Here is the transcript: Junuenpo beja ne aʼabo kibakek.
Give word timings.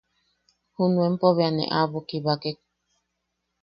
Junuenpo 0.75 1.27
beja 1.35 1.49
ne 1.55 1.63
aʼabo 1.77 1.99
kibakek. 2.09 2.57